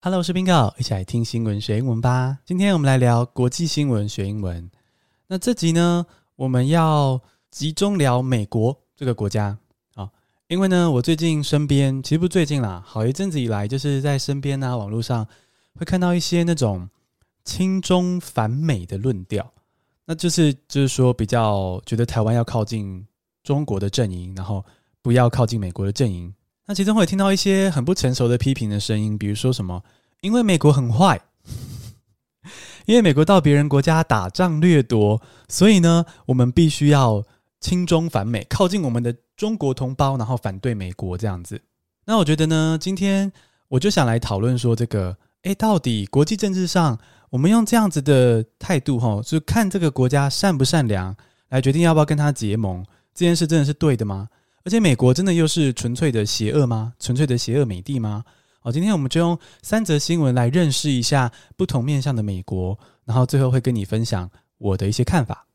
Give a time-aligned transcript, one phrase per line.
[0.00, 2.38] Hello，我是 Bingo，一起来听新闻学英文吧。
[2.44, 4.70] 今天我们来聊国际新闻学英文。
[5.26, 9.58] 那这集呢，我们要集中聊美国这个国家
[9.96, 10.08] 啊，
[10.46, 15.26] 因为呢，我最近身边其实不最近啦，好一阵子以来，就是在身边啊，网络上
[15.74, 16.88] 会看到一些那种
[17.44, 19.52] 亲中反美的论调，
[20.04, 23.04] 那就是就是说比较觉得台湾要靠近
[23.42, 24.64] 中国的阵营，然后
[25.02, 26.32] 不要靠近美国的阵营。
[26.68, 29.82] 那其中会听到一些很不成熟的批评的声音，比如说什么，
[30.20, 31.18] 因为美国很坏，
[32.84, 37.24] 因为美国到别人国家打仗掠夺，所以呢，我们必须要
[37.58, 41.58] 亲中反美，靠近我们的中国同胞，然后反对美国这样子。
[42.04, 43.32] 那我觉得呢，今天
[43.68, 46.98] 我就想来讨论说，这个，诶，到底国际政治上，
[47.30, 51.16] 我们用这样子的态度，哈，就看这个国家善不善良，
[51.48, 54.28] 来决定要不要跟他结盟，这件事真的是对的吗？
[54.68, 56.92] 而且美国真的又是纯粹的邪恶吗？
[57.00, 58.22] 纯粹的邪恶美帝吗？
[58.60, 65.46] 好，今天我们就用三则新闻来认识一下不同面向的美国，然后最后会跟你分享我的一些看法。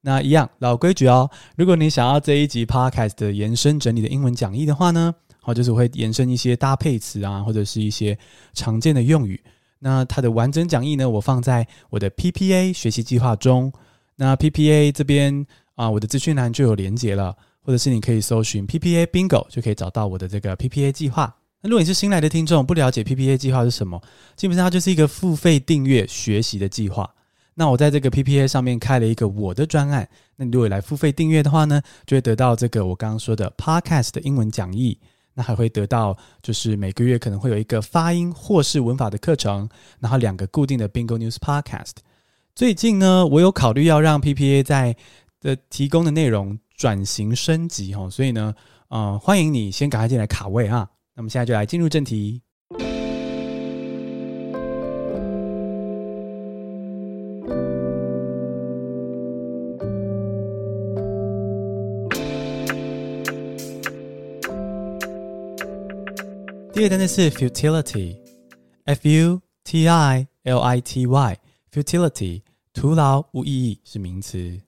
[0.00, 8.18] 那一样老规矩哦，如果你想要这一集 podcast 的延伸整理的英文讲义的话呢，好，就是我会延伸一些搭配词啊，或者是一些
[8.54, 9.40] 常见的用语。
[9.78, 13.72] 那它的完整讲义呢，我放在我的 PPA 学习计划中。
[14.16, 15.46] 那 PPA 这边
[15.76, 17.36] 啊，我的资讯栏就有连结了。
[17.66, 21.34] 或者是你可以搜寻 PPA Bingo 就可以找到我的这个 PPA 计划。
[21.60, 24.00] 那如果你是新来的听众，不了解 PPA 计划是什么，
[24.36, 27.12] 基本上它就是一个付费订阅学习的计划。
[27.54, 30.08] 那我在这个 PPA 上面开了一个我的专案。
[30.36, 34.96] 那你如果来付费订阅的话呢，就会得到这个我刚刚说的 Podcast 的英文讲义。
[35.34, 41.96] 那还会得到就是每个月可能会有一个发音或是文法的课程，然后两个固定的 Bingo News Podcast。
[42.54, 44.96] 最近呢，我有考虑要让 PPA 在
[45.40, 46.58] 的提供的内容。
[46.76, 48.54] 转型升级哈，所以呢，
[48.88, 50.90] 呃，欢迎你先赶快进来卡位哈。
[51.14, 52.42] 那么现在就来进入正题。
[66.74, 72.42] 第一个单词是 futility，f u t i l i t y，futility，
[72.74, 74.60] 徒劳无意义是名词。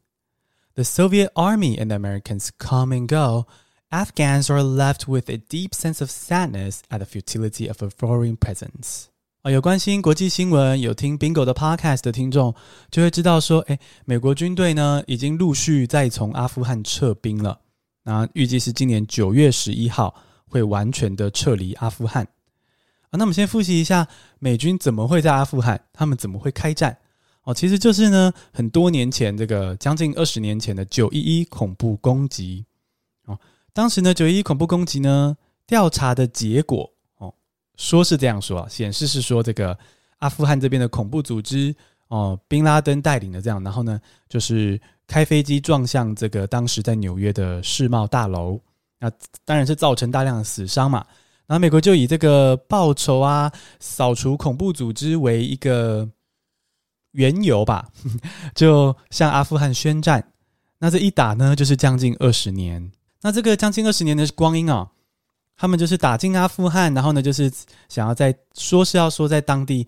[0.78, 3.46] The Soviet Army and the Americans come and go.
[3.90, 8.38] Afghans are left with a deep sense of sadness at the futility of a foreign
[8.38, 9.04] presence.
[9.44, 12.56] 啊，有关心国际新闻、有听 Bingo 的 Podcast 的听众
[12.90, 17.60] 就会知道说，诶，美国军队呢已经陆续在从阿富汗撤兵了。
[18.04, 20.16] 那预计是今年九月十一号
[20.48, 22.24] 会完全的撤离阿富汗。
[22.24, 24.08] 啊，那我们先复习一下
[24.40, 26.98] 美军怎么会在阿富汗，他们怎么会开战？
[27.49, 32.63] 哦，其实就是呢，很多年前，这个将近二十年前的九一一恐怖攻击。
[33.25, 33.41] 哦，
[33.73, 35.35] 当时呢，九一一恐怖攻击呢，
[35.67, 37.33] 调查的结果，哦，
[37.79, 39.79] 说是这样说啊，显示是说这个
[40.19, 41.75] 阿富汗这边的恐怖组织，
[42.09, 43.99] 哦，宾拉登带领的这样，然后呢，
[44.29, 48.61] 就是开飞机撞向这个当时在纽约的世贸大楼，
[48.99, 49.11] 那
[49.47, 51.03] 当然是造成大量的死伤嘛。
[51.47, 53.51] 然后美国就以这个报仇啊，
[53.81, 56.07] 扫除恐怖组织为一个。
[57.13, 57.89] 缘由吧，
[58.55, 60.33] 就向阿富汗宣战。
[60.79, 62.93] 那这一打呢，就是将近二十年。
[63.21, 64.89] 那这个将近二十年的光阴啊，
[65.57, 67.53] 他们就是打进阿富汗，然后呢，就是
[67.89, 69.85] 想要在说是要说在当地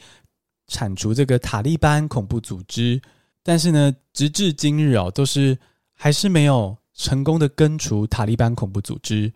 [0.67, 3.01] 铲除这个塔利班恐怖组织，
[3.45, 5.57] 但是呢，直至今日哦，都是
[5.93, 9.33] 还是没有成功的根除塔利班恐怖组织。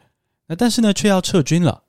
[0.48, 1.83] 那但是呢，却要撤军了。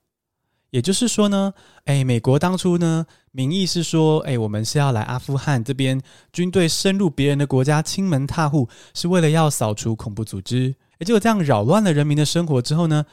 [0.70, 1.54] 也就是说呢，
[1.84, 6.00] 哎，美国当初呢，名义是说，哎，我们是要来阿富汗这边
[6.32, 10.74] 军队深入别人的国家，亲门踏户，是为了要扫除恐怖组织。
[10.98, 13.06] 哎，结果这样扰乱了人民的生活之后呢，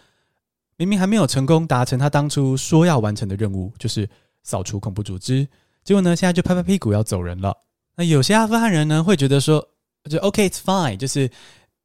[0.77, 4.09] 明明还没有成功达成他当初说要完成的任务，就是
[4.41, 5.47] 扫除恐怖组织。
[5.83, 7.55] 结果呢，现在就拍拍屁股要走人了。
[7.95, 9.65] 那有些阿富汗人呢，会觉得说，
[10.09, 11.29] 就 OK，it's fine，就是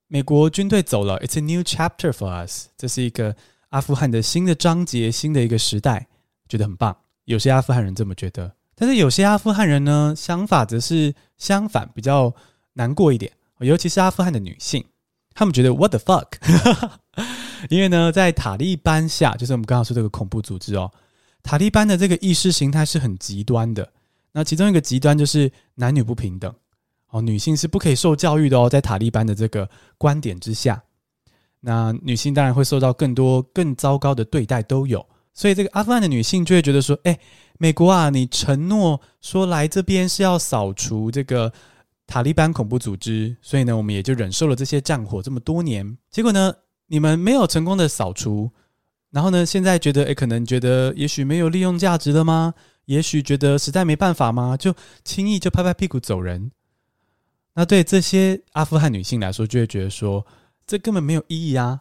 [0.07, 3.37] 美国军队走了，it's a new chapter for us，这是一个。
[3.71, 6.07] 阿富汗的新的章节，新的一个时代，
[6.49, 6.97] 觉得很棒。
[7.25, 12.35] 有些阿富汗人这么觉得，但是有些阿富汗人呢，想法则是相反，比较
[12.73, 13.31] 难过一点。
[13.59, 14.85] 尤其是阿富汗的女性，
[15.35, 16.29] 她们觉得 What the fuck？
[17.69, 20.91] 因为呢，在塔利班下，就是我们刚刚说这个恐怖组织哦，
[21.43, 23.93] 塔利班的这个意识形态是很极端的。
[24.33, 26.55] 那其中一个极端就是男女不平等
[27.11, 30.83] 哦，女性是不可以受教育的哦，在塔利班的这个观点之下。
[31.69, 35.05] 那女性当然会受到更多更糟糕的对待，都有。
[35.35, 37.19] 所以这个阿富汗的女性就会觉得说：“哎，
[37.59, 41.53] 美国啊，你承诺说来这边是要扫除这个
[42.07, 45.99] 塔利班恐怖组织，所以呢，我们也就忍受了这些战火这么多年。
[46.11, 46.55] 结果呢，
[46.87, 48.51] 你们没有成功的扫除，
[49.11, 52.55] 然后呢，现在觉得，诶，可能觉得也许没有利用价值了吗？
[52.87, 54.57] 也许觉得实在没办法吗？
[54.57, 54.75] 就
[55.05, 56.51] 轻易就拍拍屁股走人？
[57.53, 60.25] 那对这些阿富汗女性来说，就会觉得说，
[60.69, 61.81] 这根本没有意义啊！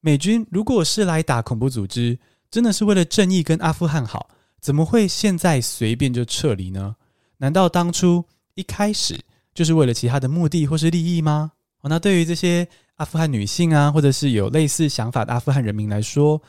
[0.00, 2.18] 美军如果是来打恐怖组织，
[2.50, 4.28] 真的是为了正义跟阿富汗好，
[4.60, 6.96] 怎么会现在随便就撤离呢？
[7.36, 8.24] 难道当初
[8.54, 9.16] 一开始
[9.54, 11.52] 就是为了其他的目的或是利益吗？
[11.82, 12.66] 哦，那对于这些
[12.96, 16.42] 阿富汗女性啊，或者是有类似想法的阿富汗人民来说，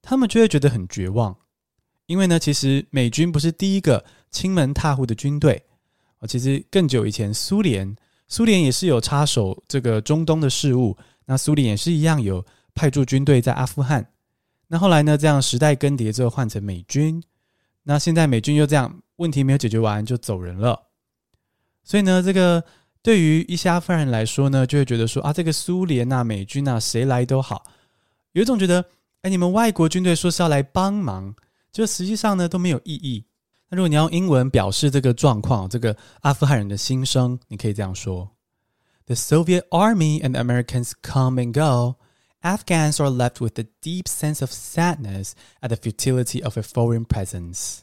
[0.00, 1.36] 他们就会觉得很绝望，
[2.06, 5.62] 因为呢，其实美军不是第一个亲门踏户的军队，
[6.20, 7.94] 哦，其实更久以前，苏联，
[8.28, 12.44] 苏联也是有插手这个中东的事务，那苏联也是一样有。
[12.76, 14.04] 派驻军队在阿富汗，
[14.66, 15.16] 那后来呢？
[15.16, 17.22] 这样时代更迭之后换成美军，
[17.84, 20.76] 那现在美军又这样问题没有解决完就走人了，
[21.84, 22.64] 所以呢，这个
[23.00, 27.64] 对于一些阿富汗人来说呢，就会觉得说啊，这个苏联啊、美军啊，谁来都好，
[28.32, 28.84] 有一种觉得，
[29.22, 31.32] 哎，你们外国军队说是要来帮忙，
[31.70, 33.24] 就实际上呢都没有意义。
[33.69, 38.31] 那如果你要用英文表示这个状况，这个阿富汗人的心声，你可以这样说：
[39.05, 41.97] The Soviet Army and the Americans come and go.
[42.41, 47.05] Afghans are left with a deep sense of sadness at the futility of a foreign
[47.05, 47.79] presence.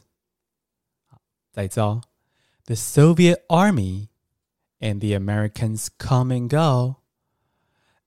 [1.51, 2.01] 再一次哦，
[2.65, 4.07] The Soviet Army
[4.79, 6.95] and the Americans come and go.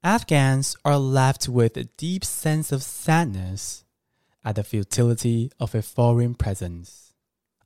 [0.02, 3.82] Afghans are left with a deep sense of sadness
[4.42, 7.03] at the futility of a foreign presence.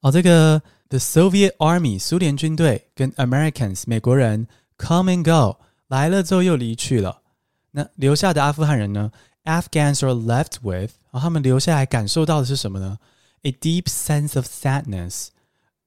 [0.01, 4.47] 哦，这个 The Soviet Army 苏联军队跟 Americans 美国人
[4.79, 5.59] come and go
[5.89, 7.23] 来了之后又离去了。
[7.71, 9.11] 那留下的阿富汗人呢？
[9.45, 12.99] Afghans are left with，然后他们留下来感受到的是什么呢？
[13.43, 15.29] A deep sense of sadness，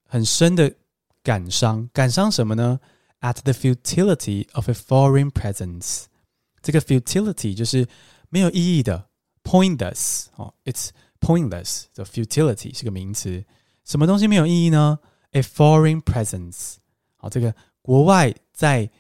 [0.06, 0.76] 很深的
[1.24, 1.90] 感伤。
[1.92, 2.80] 感伤什么呢？
[3.22, 6.04] At the futility of a foreign presence，
[6.62, 7.88] 这个 futility 就是
[8.30, 9.08] 没有意义的，
[9.44, 10.90] pointless 哦，it's
[11.20, 13.44] pointless。The futility 是个名词，
[13.85, 14.99] 什么东西没有意义呢
[15.33, 16.77] ？A foreign presence，
[17.17, 18.91] 好，这个国外在。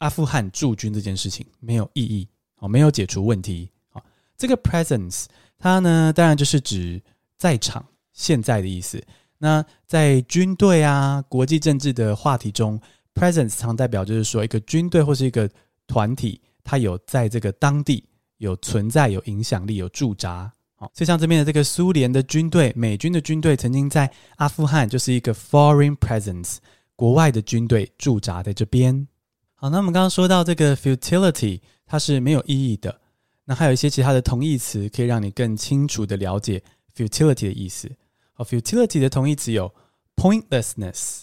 [0.00, 2.28] 阿富汗驻军这件事情没有意义
[2.58, 4.04] 哦，没有解除问题好。
[4.36, 5.24] 这个 presence
[5.56, 7.02] 它呢，当然就是指
[7.38, 7.82] 在场、
[8.12, 9.02] 现在的意思。
[9.38, 12.78] 那在军队啊、国际政治的话题中
[13.14, 15.48] ，presence 常代表就是说一个军队或是一个
[15.86, 18.06] 团体，它有在这个当地
[18.36, 20.52] 有存在、有影响力、有驻扎。
[20.78, 26.58] 好，就像这边的这个苏联的军队、美军的军队曾经在阿富汗，就是一个 foreign presence，
[26.94, 29.08] 国外的军队驻扎在这边。
[29.54, 33.00] 好，那我们刚刚说到这个 futility，它是没有意义的。
[33.46, 36.62] 那还有一些其他的同义词，可以让你更清楚的了解
[36.94, 37.90] futility 的意思。
[38.34, 39.74] 好，futility 的同义词有
[40.14, 41.22] pointlessness，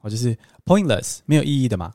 [0.00, 0.36] 哦，就是
[0.66, 1.94] pointless 没有意义的嘛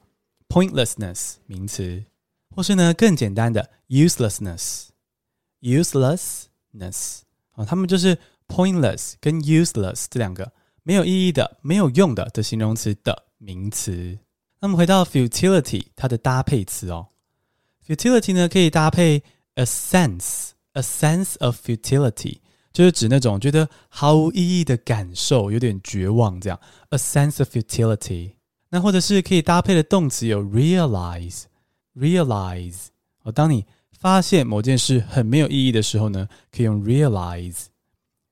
[0.50, 2.04] ，pointlessness 名词，
[2.50, 6.46] 或是呢更简单的 uselessness，useless
[6.78, 7.22] uselessness，uselessness，
[7.54, 8.16] 哦，他们就是
[8.48, 10.52] pointless 跟 useless 这两个
[10.84, 14.20] 没有意义的、没有用的的形容词的名词。
[14.60, 17.08] 那么回到 futility，它的搭配词哦
[17.86, 19.24] ，futility 呢可以搭配
[19.56, 22.40] a sense，a sense of futility，
[22.74, 28.32] 就是指那种觉得毫无意义的感受，有点绝望这样，a sense of futility。
[28.70, 32.88] 那或者是可以搭配的动词有 realize，realize。
[33.22, 33.66] 哦，当你
[34.00, 37.66] 发现某件事很没有意义的时候呢，可以用 realize。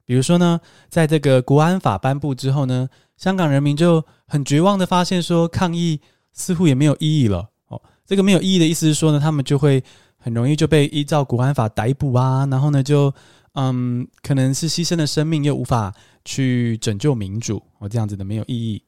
[0.06, 5.99] 比如说呢，在这个国安法颁布之后呢，香港人民就很绝望的发现说，抗议。
[6.35, 7.80] 似乎也没有意义了哦。
[8.07, 9.83] 这个没有意义的意思是说呢，他们就会
[10.18, 13.14] 很容易就被依照国安法逮捕啊，然后呢就
[13.52, 15.94] 嗯，可能是牺牲了生命，又无法
[16.26, 18.81] 去拯救民主哦，这样子的没有意义。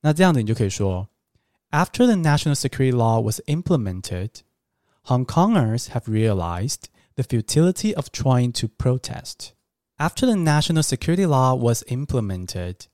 [0.00, 1.06] 那这样子你就可以说
[1.70, 4.30] ，After the national security law was implemented,
[5.03, 9.53] Hong Kongers have realized the futility of trying to protest.
[9.97, 12.87] After the national security law was implemented.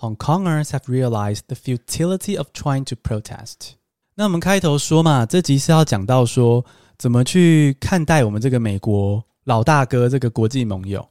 [0.00, 3.74] Hong Kongers have realized the futility of trying to protest。
[4.14, 6.64] 那我们开头说嘛，这集是要讲到说
[6.96, 11.08] 怎么去看待我们这个美国老大哥这个国际盟友。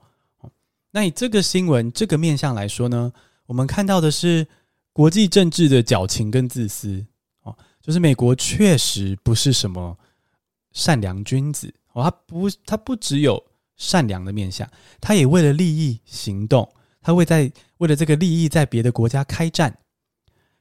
[0.91, 3.12] 那以这个新闻这个面向来说呢，
[3.45, 4.47] 我们看到的是
[4.93, 7.05] 国际政治的矫情跟自私
[7.43, 9.97] 哦，就是美国确实不是什么
[10.72, 13.42] 善良君子哦，他不，他不只有
[13.76, 14.68] 善良的面相，
[15.00, 16.68] 他也为了利益行动。
[17.04, 19.76] 他会在为了这个利益在别的国家开战，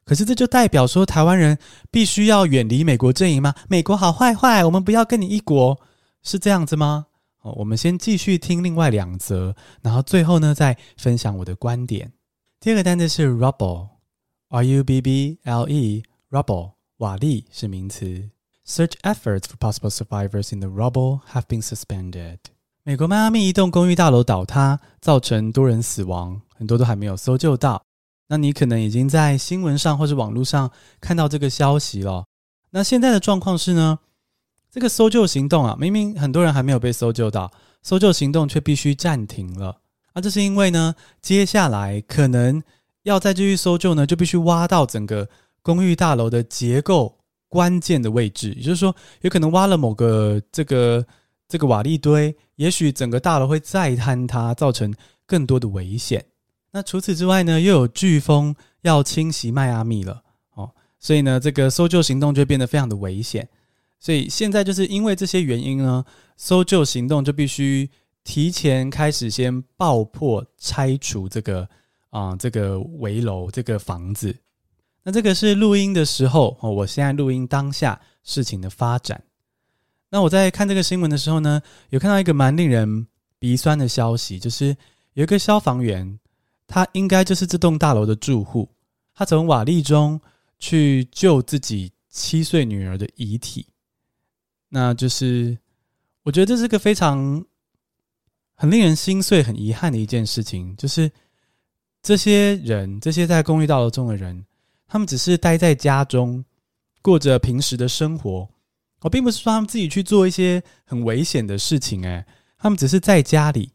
[0.03, 1.55] 可是这就代表说台湾人
[1.91, 3.53] 必须要远离美国阵营吗？
[3.69, 5.79] 美国好坏坏，我们不要跟你一国，
[6.23, 7.05] 是这样子吗？
[7.41, 12.11] 哦，我们先继续听另外两则，然后最后呢再分享我的观点。
[12.59, 18.31] 第二个单词是 rubble，r u b b l e，rubble，瓦砾是名词。
[18.71, 22.37] Search efforts for possible survivors in the rubble have been suspended。
[22.83, 27.83] 美国迈阿密一栋公寓大楼倒塌，造成多人死亡，很多都还没有搜救到。
[28.29, 32.23] 那你可能已经在新闻上或是网络上看到这个消息了。
[32.69, 33.99] 那现在的状况是呢，
[34.71, 37.51] 这个搜救行动啊，明明很多人还没有被搜救到，
[37.83, 39.81] 搜救行动却必须暂停了。
[40.13, 42.63] 啊，这是因为呢，接下来可能
[43.03, 45.27] 要再继续搜救呢，就必须挖到整个
[45.61, 47.17] 公寓大楼的结构
[47.51, 51.05] 关键的位置，也就是说，有可能挖了某个这个
[51.50, 54.93] 这个瓦砾堆，也许整个大楼会再坍塌，造成
[55.25, 56.24] 更多的危险。
[56.72, 63.46] 那除此之外呢，又有飓风要侵袭迈阿密了哦，所以呢，这个搜救行动就变得非常的危险。
[64.00, 66.05] 所以现在就是因为这些原因呢，
[66.38, 67.89] 搜救行动就必须
[68.24, 71.67] 提前开始，先爆破拆除这个
[72.12, 74.34] 啊、这个危楼这个房子。
[75.03, 79.24] 那这个是录音的时候哦，我现在录音当下事情的发展。
[80.10, 83.08] 那我在看这个新闻的时候呢，有看到一个蛮令人
[83.39, 84.75] 鼻酸的消息，就是
[85.13, 86.20] 有一个消防员。
[86.74, 88.70] 他应该就是这栋大楼的住户，
[89.13, 90.17] 他从瓦砾中
[90.58, 93.67] 去救自己七岁女儿的遗体，
[94.70, 95.58] 那就是
[96.24, 97.43] 我觉得这是个非常
[98.55, 100.74] 很令人心碎、很遗憾的一件事情。
[100.77, 101.12] 就是
[102.01, 104.46] 这些人，这些在公寓大楼中的人，
[104.91, 106.43] 他们只是待在家中，
[107.01, 108.50] 过着平时的生活。
[109.00, 112.25] 我并不是说他们自己去做一些很危险的事情，诶，
[112.57, 113.71] 他们只是在家里，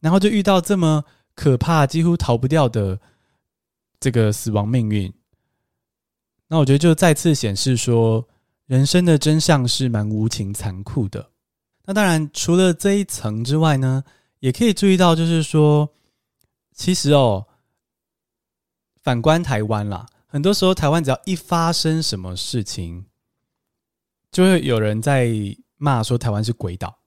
[0.00, 1.04] 然后就遇到这么。
[1.36, 3.00] 可怕，几乎逃不掉的
[3.98, 5.10] 这个死亡命运。
[6.48, 8.28] 那我觉得就再次显示说，
[8.66, 11.30] 人生的真相是蛮无情残酷的。
[11.86, 14.04] 那当然，除了这一层之外呢，
[14.40, 15.88] 也可以注意到，就是说，
[16.74, 17.46] 其实哦，
[19.02, 23.04] 反观台湾啦，很多时候台湾只要一发生什么事情，
[24.30, 25.28] 就会有人在
[25.76, 27.00] 骂说台湾是鬼岛。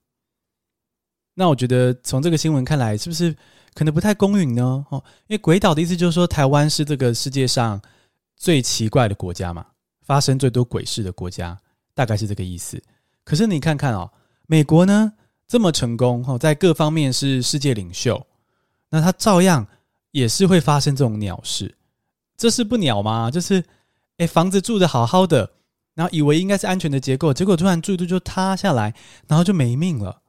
[1.32, 3.34] 那我觉得从这个新闻看来，是不是？
[3.72, 7.80] 可能不太公允呢，哦，因为鬼岛的意思就是说台湾是这个世界上
[8.36, 9.66] 最奇怪的国家嘛，
[10.02, 11.58] 发生最多鬼事的国家，
[11.92, 12.80] 大概是这个意思。
[13.24, 14.12] 可是你看看哦，
[14.46, 15.14] 美国呢
[15.48, 18.24] 这么成功，哦，在各方面是世界领袖，
[18.90, 19.66] 那它照样
[20.12, 21.74] 也是会发生这种鸟事，
[22.36, 23.30] 这是不鸟吗？
[23.30, 23.64] 就是，
[24.18, 25.50] 哎，房子住得好好的，
[25.94, 28.94] 然后以为应该是安全的结构，结果突然住一住就塌下来，
[29.26, 30.20] 然后就没命了，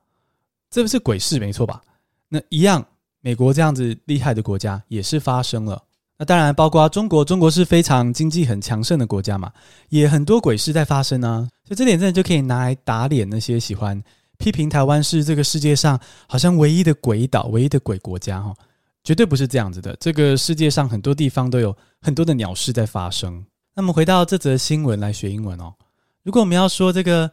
[0.70, 1.82] 这不是鬼事没错吧？
[2.30, 2.86] 那一样。
[3.22, 5.82] 美国这样子厉害的国家也是发生了，
[6.20, 9.52] 那当然包括中国，中国是非常经济很强盛的国家嘛，
[9.90, 14.00] 也很多鬼事在发生啊，所以这点真的就可以拿来打脸那些喜欢
[14.38, 18.54] 批评台湾是这个世界上好像唯一的鬼岛、唯一的鬼国家哈，
[19.06, 23.46] 绝对不是这样子的，这个世界上很多地方都有很多的鸟事在发生。
[23.74, 25.76] 那么回到这则新闻来学英文哦，
[26.24, 27.32] 如果我们要说这个。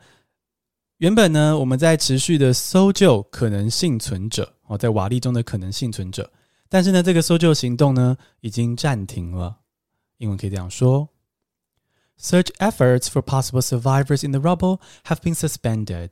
[0.98, 6.30] 原本呢，我们在持续的搜救可能幸存者哦，在瓦砾中的可能幸存者，
[6.68, 9.58] 但是呢，这个搜救行动呢已经暂停了。
[10.18, 11.08] 英文可以这样说
[12.20, 16.10] ：Search efforts for possible survivors in the rubble have been suspended.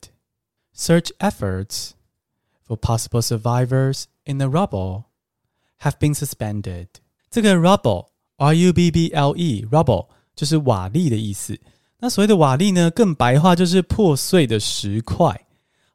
[0.75, 1.91] Search efforts
[2.67, 5.05] for possible survivors in the rubble
[5.81, 6.87] have been suspended.
[7.31, 11.59] 这个 rubble，R-U-B-B-L-E，rubble 就是瓦砾的意思。
[11.99, 15.47] 那所谓的瓦砾呢，更白话就是破碎的石块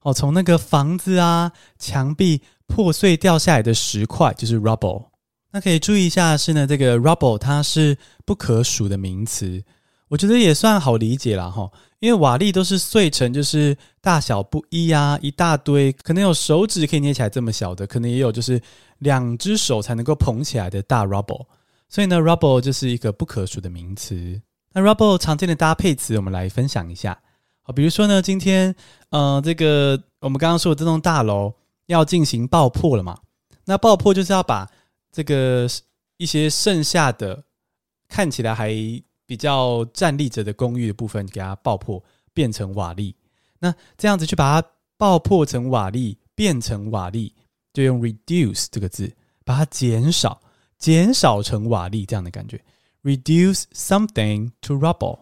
[0.01, 5.05] 哦，从那个房子啊、墙壁破碎掉下来的石块就是 rubble。
[5.51, 9.63] 那可以注意一下是呢，这个 rubble 它是不可数的名词，
[10.09, 18.61] 我觉得也算好理解了哈，因为瓦砾都是碎成就是大小不一啊，一大堆，可能有手指可以捏起来这么小的，可能也有就是
[18.99, 21.45] 两只手才能够捧起来的大 rubble，
[21.89, 24.41] 所以呢，rubble 就是一个不可数的名词。
[24.73, 27.17] 那 rubble 常见的搭配词，我们来分享一下。
[27.61, 28.75] 好，比如说呢，今天，
[29.09, 31.53] 呃，这个我们刚刚说的这栋大楼
[31.87, 33.17] 要进行爆破了嘛？
[33.65, 34.69] 那爆破就是要把
[35.11, 35.67] 这个
[36.17, 37.43] 一些剩下的
[38.07, 38.69] 看起来还
[39.25, 43.15] 比较站立着的公寓的部分给它爆破，变成瓦砾。
[43.59, 47.31] 那这样子去把它爆破成瓦砾，变成瓦砾，
[47.75, 49.13] 就用 reduce 这个字，
[49.43, 50.41] 把它减少，
[50.79, 52.59] 减少成瓦砾这样的感觉。
[53.03, 55.19] Reduce something to rubble.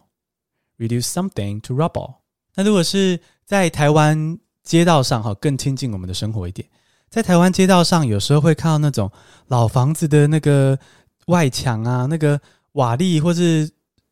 [0.78, 2.14] Reduce something to rubble.
[2.54, 6.70] 那如果是在台湾街道上，哈，更亲近我们的生活一点，
[7.10, 9.12] 在台湾街道上，有时候会看到那种
[9.48, 10.78] 老房子的那个
[11.26, 12.40] 外墙啊，那个
[12.74, 13.70] 瓦砾或是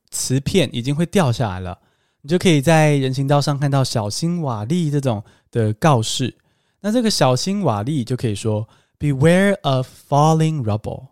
[0.10, 1.78] 瓷片已经会掉下来了，
[2.22, 6.36] 你就可以在人行道上看到“小心瓦砾”这种的告示。
[6.82, 8.68] 那这个“小心瓦砾”就可以说
[9.00, 11.08] “Beware of falling rubble”。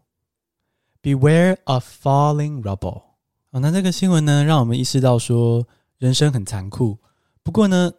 [1.01, 3.03] Beware of falling rubble。
[3.51, 5.65] 哦，那这个新闻呢，让我们意识到说，
[5.97, 6.99] 人生很残酷。
[7.41, 7.93] 不过呢，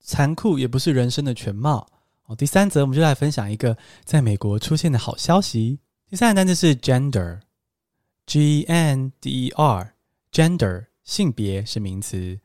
[0.00, 1.88] 残酷也不是人生的全貌。
[2.26, 5.80] 哦，第三则我们就来分享一个在美国出现的好消息。
[6.08, 12.38] 第三个单词是 gender，G N D E R，gender 性别是名词。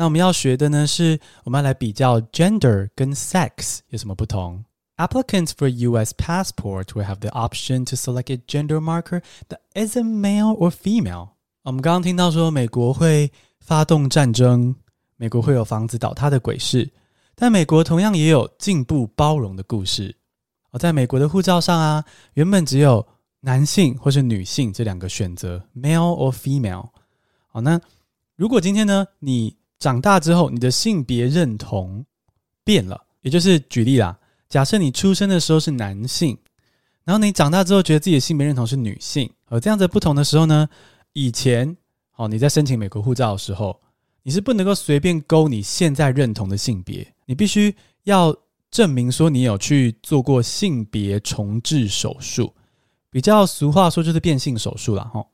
[0.00, 4.64] 那我们要学的呢是，我们要来比较 gender 跟 sex 有什么不同。
[4.96, 6.14] Applicants for U.S.
[6.16, 11.32] passport will have the option to select a gender marker that isn't male or female。
[11.64, 13.30] 我们刚刚听到说美国会
[13.60, 14.74] 发动战争，
[15.18, 16.90] 美国会有房子倒塌的鬼事。
[17.34, 20.16] 但美国同样也有进步包容的故事。
[20.70, 22.02] 哦，在美国的护照上啊，
[22.32, 23.06] 原本只有
[23.40, 26.88] 男性或是女性这两个选择，male or female。
[27.48, 27.78] 好，那
[28.36, 32.04] 如果今天呢，你长大之后，你的性别认同
[32.62, 34.16] 变了，也就是举例啦，
[34.48, 36.38] 假设你出生的时候是男性，
[37.02, 40.68] 然后你长大之后觉得自己的性别认同是女性，而这样子不同的时候呢，
[41.14, 41.76] 以前，
[42.16, 43.80] 哦，你在申请美国护照的时候，
[44.22, 47.14] 你是不能够随便勾你现在认同的性别。
[47.24, 48.36] 你必须要
[48.70, 52.52] 证明说你有去做过性别重置手术，
[53.10, 55.24] 比较俗话说就是变性手术了哈。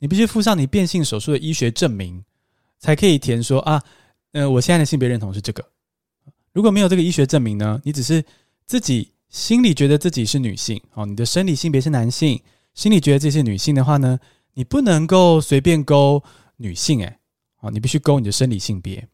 [0.00, 2.24] 你必须附上你变性手术的医学证明，
[2.82, 3.80] 才可以填说啊，
[4.32, 5.64] 呃，我现在的性别认同是这个。
[6.52, 8.22] 如果没有这个医学证明呢，你只是
[8.66, 12.42] 自己心里觉得自己是女性哦，你的生理性别是男性，
[12.74, 14.18] 心里觉得自己是女性的话呢，
[14.54, 16.20] 你不能够随便勾
[16.56, 17.18] 女性诶，
[17.60, 19.06] 哦，你必须勾你的生理性别。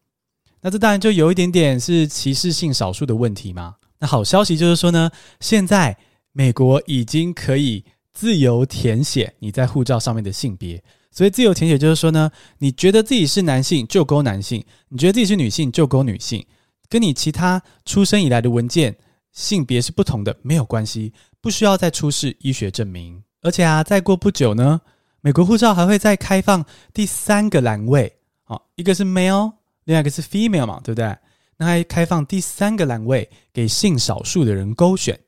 [0.61, 3.75] 那这当然就有一点点是歧视性少数的问题嘛。
[3.99, 5.11] 那好消息就是说呢，
[5.41, 5.95] 现在
[6.31, 10.83] 美国已经可以自由填写你在护照上面的性别。
[11.19, 16.45] 所以自由填写就是说呢，你觉得自己是男性就勾男性，你觉得自己是女性就勾女性，
[16.87, 18.95] 跟你其他出生以来的文件
[19.33, 21.11] 性别是不同的没有关系，
[21.41, 23.21] 不需要再出示医学证明。
[23.41, 24.79] 而且啊，再过不久呢，
[25.19, 28.09] 美国护照还会再开放第三个栏位，
[28.45, 29.51] 好，一个是 male。
[29.83, 31.17] 另外一个是 female 嘛，对不对？
[31.57, 35.19] 那还开放第三个栏位给性少数的人勾选。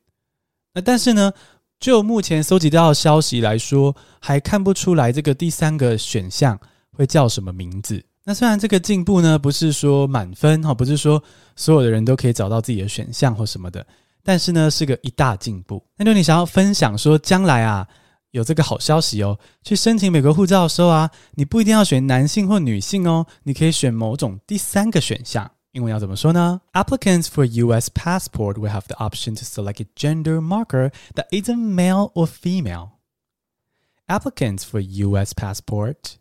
[0.73, 1.33] 那但是呢，
[1.81, 6.57] 就目前搜集到的消息来说，还看不出来这个第三个选项
[6.91, 8.01] 会叫什么名字。
[8.23, 11.21] 那虽然这个进步呢，不是说满分哈，不是说
[11.55, 13.83] 所有的人都可以找到自己的选项或什么的，
[14.23, 15.83] 但是呢，是个一大进步。
[15.97, 17.87] 那如果你想要分享说将来啊，
[18.29, 19.39] 有这个好消息哦！
[19.63, 25.49] 去申请美国护照的时候啊，你不一定要选男性或女性哦，你可以选某种第三个选项。
[25.72, 26.60] 英文要怎么说呢？
[26.72, 27.90] Applicants for U.S.
[27.90, 32.90] passport will have the option to select a gender marker that isn't male or female.
[34.06, 35.34] Applicants for U.S.
[35.34, 36.16] passport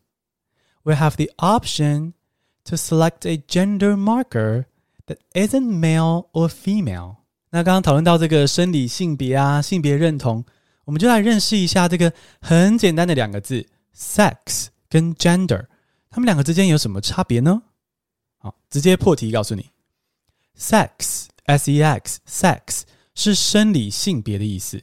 [0.84, 2.14] will have the option
[2.66, 4.66] to select a gender marker
[5.06, 7.18] that isn't male or female.
[7.52, 10.44] 那刚刚讨论到这个生理性别啊，性别认同。
[10.84, 15.66] 我们就来认识一下这个很简单的两个字，sex 跟 gender，
[16.10, 17.62] 它们两个之间有什么差别呢？
[18.41, 19.71] 好，直接破题告诉你
[20.59, 22.83] ，sex，s-e-x，sex
[23.15, 24.83] 是生理性别的意思，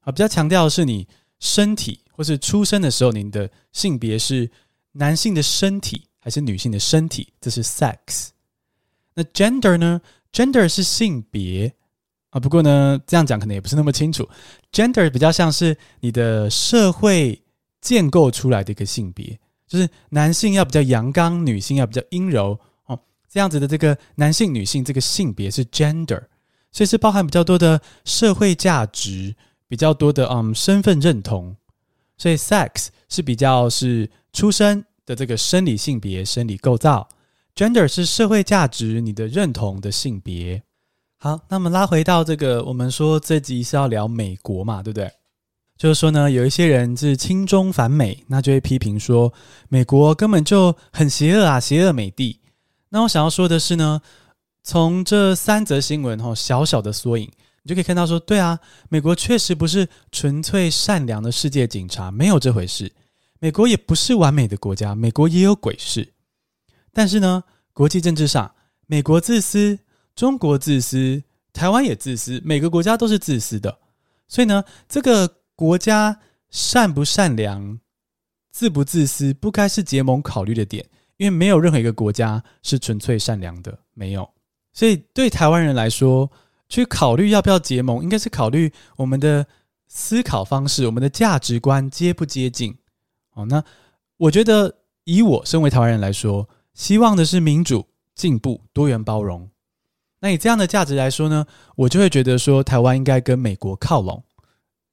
[0.00, 1.08] 啊，比较强调的是你
[1.38, 4.48] 身体或是出生的时候，你的性别是
[4.92, 8.28] 男性的身体还是女性的身体，这是 sex。
[9.14, 10.00] 那 gender 呢
[10.32, 11.74] ？gender 是性别。
[12.30, 14.28] 啊，不过呢，这样讲可能也不是那么清楚。
[14.70, 17.42] Gender 比较像是你的社会
[17.80, 19.36] 建构出来的一个性别，
[19.66, 22.56] 就是男性要比较阳刚，女性要比较阴柔，
[23.30, 26.24] 这样子的这个男性、女性这个性别是 Gender，
[26.72, 29.36] 所以是包含比较多的社会价值，
[29.68, 31.54] 比较多的嗯身份认同。
[32.18, 37.08] 所以 Sex 是比较是出生的这个生理性别、生理构造
[37.54, 40.62] ，Gender 是社会价值、你的认同的性别。
[41.16, 45.08] 好，那么拉回到这个，我们说这集是要聊美国嘛，对不对？
[45.78, 49.32] 就是说呢，有一些人是亲中反美，那就会批评说
[49.68, 52.39] 美国根本就很邪恶啊，邪恶美帝。
[52.90, 54.00] 那我想要说的是呢，
[54.62, 57.30] 从这三则新闻哈，小小的缩影，
[57.62, 62.92] 你就可以看到说，对啊，美国确实不是纯粹善良的世界警察，没有这回事。
[63.38, 66.12] 美国也不是完美的国家，美国也有鬼事。
[66.92, 68.54] 但是呢，国际政治上，
[68.86, 69.78] 美国自私。
[70.16, 73.78] 中国自私，台湾也自私，每个国家都是自私的。
[74.28, 77.78] 所以呢，这个国家善不善良、
[78.50, 80.84] 自不自私，不该是结盟考虑的点，
[81.20, 84.26] 因为没有任何一个国家是纯粹善良的，没有。
[84.72, 86.32] 所以对台湾人来说，
[86.66, 89.46] 去考虑要不要结盟，应该是考虑我们的
[89.86, 92.74] 思考方式、我们的价值观接不接近。
[93.34, 93.62] 哦，那
[94.16, 99.46] 我觉得以我身为台湾人来说，希望的是民主、进步、多元、包容。
[100.20, 101.44] 那以这样的价值来说呢，
[101.76, 104.24] 我就会觉得说，台湾应该跟美国靠拢，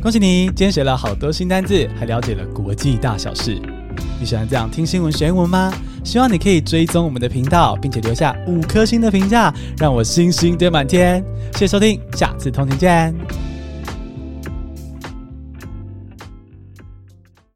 [0.00, 3.60] 恭喜你，今天学了好多新单字，还了解了国际大小事。
[4.20, 5.74] 你喜欢这样听新闻学英文吗？
[6.04, 11.24] 希望你可以追踪我们的频道，并且留下五颗星的评价，让我星星堆满天。
[11.54, 13.43] 谢谢收听，下次通勤见。